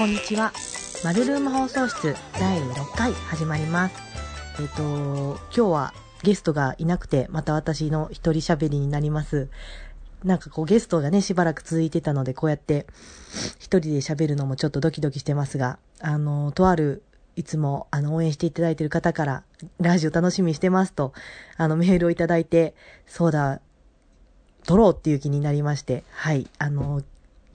[0.00, 0.50] こんにちは。
[1.04, 3.96] マルルーム放送室第6回始まります。
[4.58, 9.50] えっ、と、今日はゲストがいなくて、また私の一人喋りになります。
[10.24, 12.86] なんかこうゲストがね、しばらく続いてたので、こうやって
[13.58, 17.02] 一人で喋るのもちょっとドキドキしてますが、あの、とある、
[17.36, 19.42] いつも、あの、応援していただいている方から、
[19.80, 21.12] ラジオ楽しみにしてますと、
[21.58, 22.74] あの、メールをいただいて、
[23.06, 23.60] そうだ、
[24.64, 27.02] 撮ろうっていう気になりまして、はい、あの、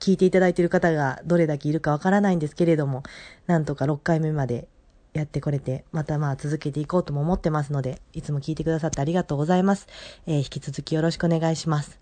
[0.00, 3.02] 聞いていただいている方がどれだけいるかわからないんですけれども、
[3.46, 4.68] なんとか6回目まで
[5.12, 9.88] やってこれて、またまあ続けていこうとも思ってますので、いつも聞いてくださってありがとうございます。
[10.26, 11.98] えー引き続きよろしくお願いします。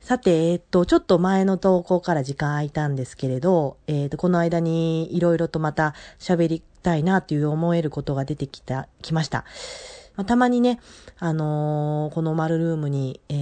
[0.00, 9.44] さて、えっと、ちょっと前の投稿から時間空いたんですけれど、えっと、この間にいろいろとまた喋りたいなという思えることが出てきた、きました。
[10.16, 10.80] まあたまにね、
[11.18, 13.38] あのーこのマルルームに、えー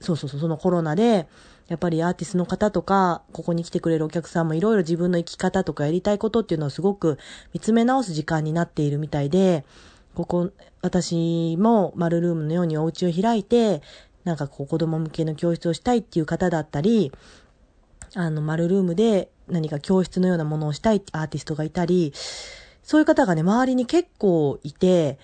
[0.00, 1.28] そうそうそう、そのコロナで、
[1.68, 7.18] やっぱりアーティストの方とか、ここに来てくれるお客さんもいろいろ自分の生き方とかやりたいことっていうのをすごく
[7.52, 9.64] 見つめ直す時間になっているみたいで、
[10.14, 10.50] ここ、
[10.82, 13.82] 私もマルルームのようにお家を開いて、
[14.24, 17.12] なんかこう子供向けの教室をしたいっていう方だったり、
[18.14, 22.12] あの、マルルームで何か教室のようなものをしたいってアーティストがいたり、
[22.82, 25.18] そういう方がね、周りに結構いて、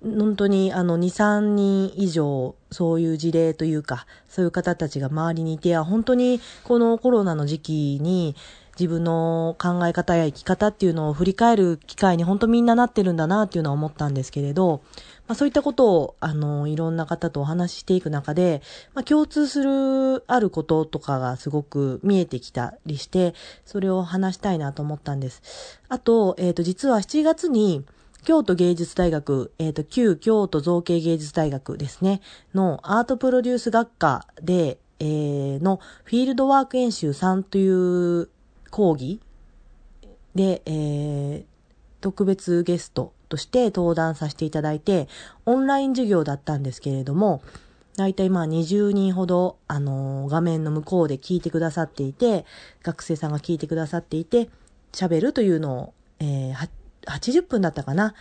[0.00, 8.34] 本当にあの2、3人以上そういう事例というか、そういう方たちが周りにいて、本当にこのコロナの時期に
[8.78, 14.82] 自分の考え方や生き方っていうのを振り返る機会に本当みんななってるんだなっていうのは思ったんですけれど、
[15.28, 18.62] まあそういったことをあのいろんな方とお話ししていく中で、
[18.94, 23.34] まあ共通するあることとかがすごく見えてきたりして、
[23.66, 25.42] それを話したいなと思ったんです。
[25.88, 27.84] あと、えっ、と実は7月に
[28.24, 32.20] 京都芸術大学、えっ、と、旧京都造形芸術大学ですね、
[32.54, 38.28] のアートプロデュース学科で、えーのフィールドワーク演習3という
[38.70, 39.20] 講義
[40.34, 41.52] で、えー
[42.00, 45.08] 特別ゲストとして登壇させていただいて、
[45.46, 47.42] オンライン授業だったんですけれども、
[47.96, 52.44] だいたいまあ20人ほど、あのー画面の向こうで聞いてくださっていて、
[52.82, 54.48] 学生さんが聞いてくださっていて、
[54.92, 58.14] 喋るというのを、えー80分だったかな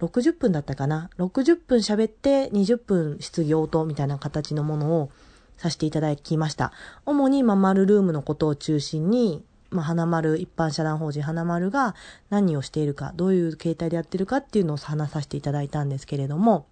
[0.00, 5.10] ?60 分だったかな ?60 分喋って20分質疑応答みたいな形のものを
[5.56, 6.72] させていただきました。
[7.04, 11.94] 主に、まあ、マルルームのことを中心に、まあ、花丸、一般社団法人花丸が
[12.30, 16.66] 何をしているか、どういう形態でやってるかっていうのを話させていただいたんですけれども、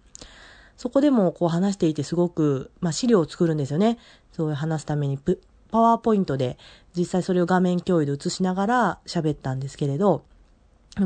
[0.77, 3.97] そこでもこう話していてすごく、まあ、資料を作るんですよね。
[4.33, 6.57] そういう話すためにプ、パワーポイントで
[6.95, 10.23] 実際それを画面共有で映しながら喋ったんですけれど、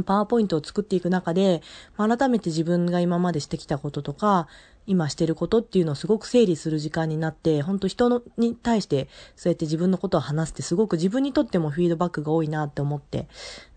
[0.03, 1.61] パワーポイントを作っていく中で、
[1.97, 4.47] 改めて自分が今までしてきたこととか、
[4.85, 13.27] 今してることっていうのをすごく整理する時間になって、本当人のに対してそうやって自分のことを話すってすごく自分にとってもフィードバックが多いなって思って、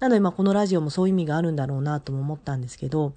[0.00, 3.12] なのでまあこのラジオもそういう意味があるんだろうなとも思ったんですけど、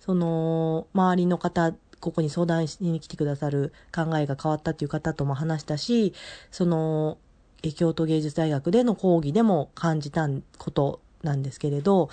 [0.00, 6.14] その、周りの方、ここに相談しに来てくださる考えが変わったっていう方とも話したし、
[6.50, 7.18] その、
[7.76, 10.28] 京都芸術大学での講義でも感じた
[10.58, 12.10] ことなんですけれど、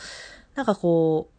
[0.56, 1.30] なんかこ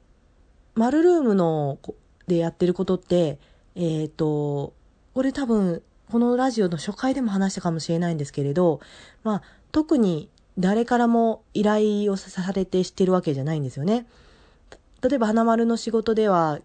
[0.77, 1.79] う、マルルームの
[2.27, 3.39] でやってることって、
[3.75, 4.73] えっ、と、
[5.15, 8.81] これ多分、このラジオの初回でも話したかもしれないんですけれど、
[9.23, 9.43] まあ、
[9.73, 14.07] 特に誰からも依頼をされてしてるわけじゃないんですよね。
[15.03, 16.61] 例えば、花丸の仕事では、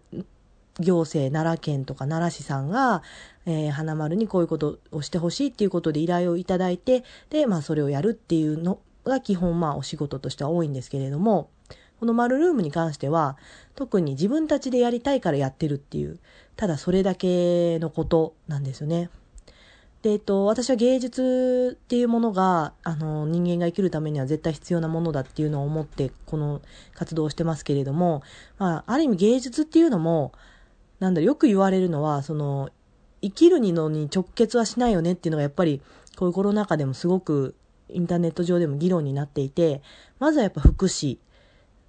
[0.78, 3.02] 行政、奈良県とか奈良市さんが、
[3.46, 8.78] えー花丸にこういうことをしてほしいっていうことで依頼をいただいて、で、まあ、それをやるっていうの
[9.10, 11.50] が基本、まあ、お仕事としては多いんですけれども、
[11.98, 13.36] このマルームに関しては、
[13.74, 16.18] 特に自分たちでやりたいからやってるっていう、
[16.56, 19.10] ただそれだけのことなんですよね。
[20.02, 26.60] で、えっと、私は芸術っていうものが、あの、人間が生きるためには絶対必要なものだっていうのを思って、この
[26.94, 28.22] 活動をしてますけれども、
[28.58, 30.32] まあ、ある意味芸術っていうのも、
[31.00, 32.70] なんだろ、よく言われるのは、その、
[33.22, 35.80] 生きるにのに直結はしないよねっていうのがやっぱり、
[36.16, 37.54] こういうコロナ禍でもすごく
[37.88, 39.82] インターネット上でも議論になっていて、
[40.18, 41.18] まずはやっぱ福祉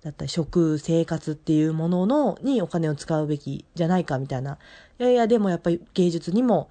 [0.04, 4.57] だったり食、生活っていうものの、にお金を使うべきじゃないかみたいな。
[5.00, 6.69] いやいや、でもやっぱり芸術にも、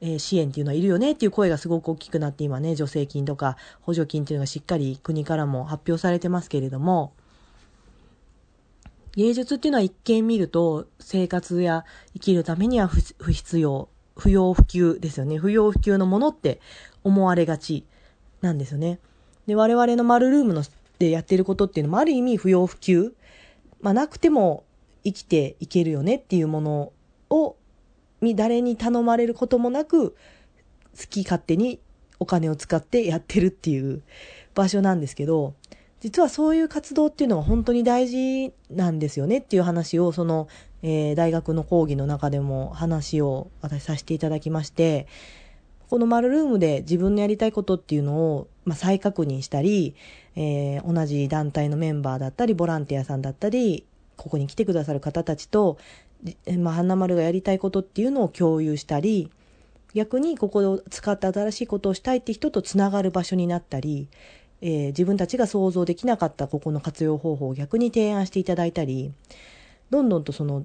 [0.00, 7.12] えー支援っていうのはいるよねっていう声がすごく大きくなって今ね、助成金とか補助金っていうのがしっかり国からも発表されてますけれども、
[9.16, 11.84] 芸術っていうのは一見見ると生活や
[12.14, 15.38] 生きるためには不必要、不要不急ですよね。
[15.38, 16.60] 不要不急のものって
[17.04, 17.86] 思われがち
[18.44, 18.98] なんですよね。
[19.46, 20.62] で、我々のマルルームの
[20.98, 23.14] でやってることっていうのもある意味不要不急。
[23.80, 24.64] まあなくても
[25.02, 26.92] 生きていけるよねっていうもの
[27.30, 27.56] を、
[28.20, 30.16] に誰に頼まれることもなく、好
[31.08, 31.80] き勝手に
[32.20, 34.02] お金を使ってやってるっていう
[34.54, 35.54] 場所なんですけど、
[36.00, 40.48] 実はそういう活動っていうのが本当に大事なんですよねっていう話を、その、
[40.82, 45.06] えー、大学の講義の中でも話を私させていただきまして、
[45.88, 49.94] このマルームで自分のやりたいことっていうのを、まあ、再確認したり、
[50.36, 53.84] えー、同じ団体のメンバーだったり、ボランティアさんだったり、
[54.16, 55.78] ここに来てくださる方たちと、
[56.58, 59.30] まあ、花丸がやりたいことっていうのを共有したり、
[59.94, 64.08] 逆にここを使って新しいことをしたいって人とつながる場所になったり、
[64.60, 69.12] えー、自分たちが想像できなかったここの活用方法を逆に提案していただいたり、
[69.90, 70.64] どんどんとその、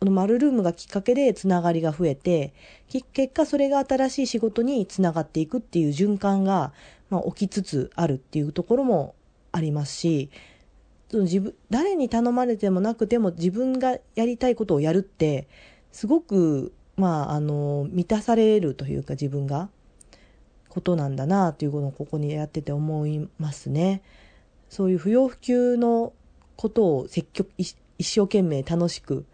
[0.00, 2.54] このマルルームがきっかけでつながりが増えて、
[2.88, 6.72] 結果それが新しい仕事につながっていくっていう循環が、
[7.10, 9.14] まあ、起きつつあるっていうところも
[9.52, 10.30] ありますし、
[11.10, 15.48] その自分、誰に頼まれてもなくても自分がやりたいことをやるって、
[15.92, 19.68] すごく、まあ、あの、満たされるというか自分が、
[20.70, 24.00] ことなんだなということをここにやってて思いますね。
[24.70, 26.14] そういう不要不急の
[26.56, 29.26] ことを積極、一生懸命楽しく、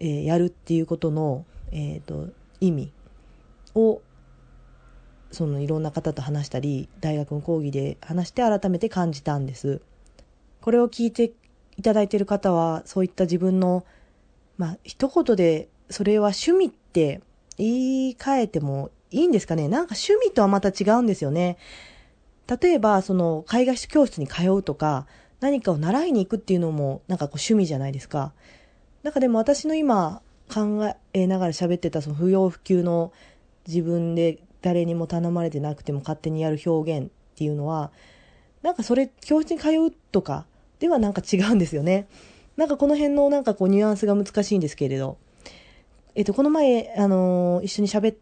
[0.00, 2.28] えー、やるっていうことの、えっ、ー、と、
[2.60, 2.92] 意味
[3.74, 4.00] を、
[5.30, 9.80] そのいろんな方と話したり、大学の講義で話して改めて感じたんです。
[10.60, 11.32] これを聞いて
[11.76, 13.84] いただいている方は、そういった自分の、
[14.56, 17.20] まあ、一言で、それは趣味って
[17.56, 21.58] 言い換えてもいいんですかねなんか趣味とはまた違うんですよね。
[22.60, 25.06] 例えば、その、絵画教室に通うとか、
[25.40, 28.32] 何かを習いに行くっていうのも、なんかこう趣味じゃないですか。
[29.08, 30.20] なんかでも私の今
[30.52, 33.10] 考えながら喋ってたその不要不急の
[33.66, 37.90] 自分で誰にも頼まれてなくても勝手にやる表現っていうのは、
[38.60, 40.44] なんかそれ、教室に通うとか
[40.78, 42.06] ではなんか違うんですよね。
[42.58, 45.16] なんかこの辺のなんかこうニュアンスが難しいんですけれど。
[46.14, 48.16] えっと、この前、あのー、一緒に喋っ、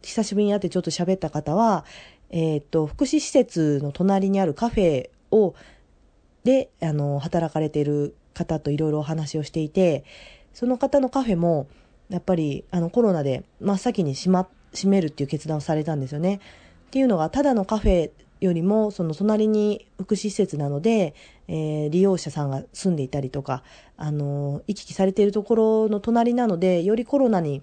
[0.00, 1.84] 久しぶりに会ってちょっと喋った方は、
[2.30, 5.54] えっと、福祉施設の隣にあるカフェを、
[6.48, 10.04] で、あの、働かれてる方といろいろお話をしていて、
[10.54, 11.68] その方のカフェも、
[12.08, 16.36] やっぱり、あの、コロナで真っ先に閉ま、閉めるっていう決断をされたんですよね。
[16.36, 18.10] っていうのが、ただのカフェ
[18.40, 21.14] よりも、その隣に福祉施設なので、
[21.48, 23.62] えー、利用者さんが住んでいたりとか、
[23.98, 27.60] あの、行き来されているところの隣なので、よりコロナに、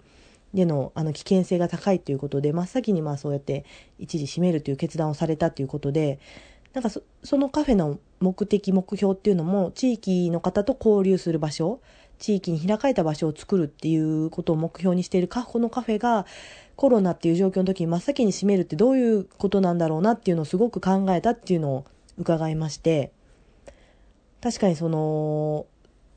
[0.53, 3.65] での、あの、危険性が高いということで、真っ先にまあそうやって
[3.97, 6.19] 一時閉めるという決断をされたということで、
[6.75, 11.79] なんかそのカフェの目的、目標っていうのも、地域の方と交流する場所、
[12.19, 16.25] 地域に開かれた場所を作るっていうことを目標にしているカフのカフェが、
[16.75, 21.85] コロナっていう状況の時に真っ先に閉めるってどういうことなんだろうなっていうのをすごく考えたっていうのを
[22.17, 23.13] 伺いまして、
[24.41, 25.67] 確かにその、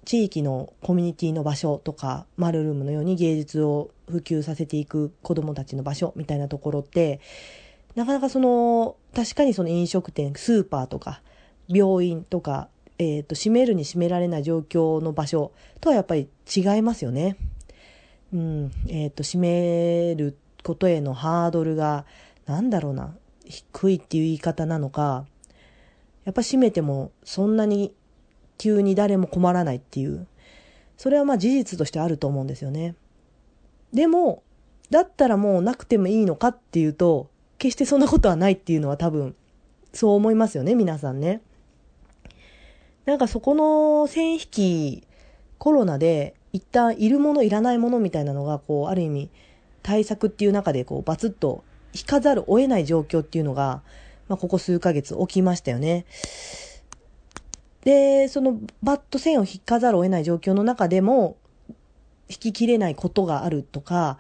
[0.05, 7.21] 地域のコミュニティの場所とか、マルルームのように芸術を普及させていく子供たちの場所みたいなところって、
[7.99, 11.21] なかなかその、確かにその飲食店、スーパーとか、
[11.67, 12.69] 病院とか、
[12.99, 15.51] えっ、ー、と、閉めるに閉められない状況の場所
[15.81, 17.37] とはやっぱり違いますよね。
[18.33, 22.05] うん、えっ、ー、と、閉めることへのハードルが、
[22.47, 25.27] なんだろうな、低いっていう言い方なのか、
[26.25, 27.93] やっぱ閉めてもそんなに
[28.59, 30.29] 急に誰も困らないっていう、
[30.97, 32.95] それはまあ事実としてあると思うんですよね。
[33.93, 34.45] でも、
[34.89, 37.29] だったらもうなくてもいいのかっていうと、
[37.59, 39.35] 決してそんなことはないっていうのは多分、
[39.93, 41.41] そう思いますよね、皆さんね。
[43.05, 45.03] なんかそこの線引き、
[45.59, 49.31] コロナで一旦いるものいらないものみたいなのが、こう、ある意味、
[49.83, 53.83] 対策っていう中で、こう、バツッと引かざるを得ない状況っていうのが、
[54.29, 56.05] まあ、ここ数ヶ月起きましたよね。
[57.83, 61.37] で、そのバット線を引かざるを得ない状況の中でも、
[62.29, 64.19] 引ききれないことがあるとか、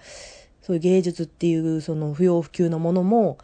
[0.68, 3.38] そういう芸術っていうその不要不急のものも、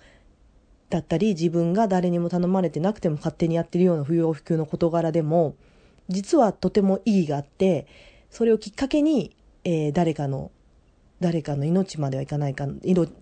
[0.91, 5.57] だったり、自分が誰にも頼まれてなくても勝手にやってるような不要不急の事柄でも、
[6.11, 7.87] 実はとても意義があって、
[8.29, 10.51] それをきっかけに、えー、誰かの、
[11.19, 12.67] 誰かの命まではいかないか、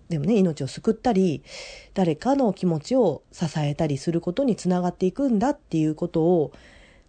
[0.09, 1.41] でもね、命を救ったり、
[1.93, 6.51] 誰かの気持ちを支えたりすることにつながっていくんだっていうことを、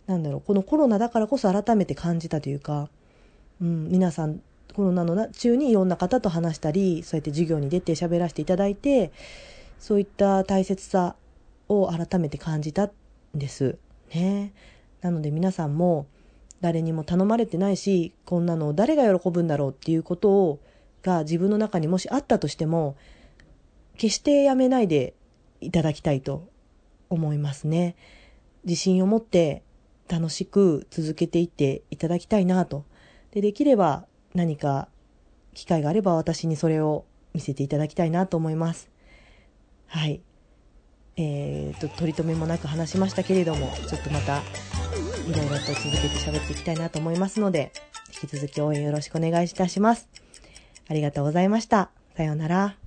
[0.07, 2.89] なんだろう、このコロナだからこそ改めて感じたというか、
[3.61, 4.41] うん、皆さん、
[4.75, 9.13] コロナの中にいろんな方と話したり、そうやって授業に出て喋らせていただいて、
[9.79, 11.17] そういった大切さ
[11.69, 12.91] を改めて感じたん
[13.35, 13.79] です。
[14.13, 14.53] ね。
[15.01, 16.07] なので皆さんも
[16.61, 20.61] 誰にも頼まれてないし、こんなの誰が喜ぶんだろうっていうことを、
[21.03, 22.97] が自分の中にもしあったとしても、
[23.97, 25.15] 決してやめないで
[25.61, 26.49] いただきたいと
[27.11, 27.95] 思いますね。
[28.65, 29.63] 自信を持って
[30.09, 32.85] 楽しく続けていっていただきたいなと。
[33.31, 34.89] で、できれば何か
[35.55, 38.91] 機会があれば私にそれを見せていただきたいなと思います。
[39.87, 40.21] はい。
[41.17, 47.73] えー、と、取り留めもなく話しましたけれども、ちょっとまた、いろいろと続けて喋っていきたいなと思いますので、
[48.21, 50.09] 引き続き応援よろしくお願いいたします。
[50.89, 51.91] ありがとうございました。
[52.17, 52.84] さようなら。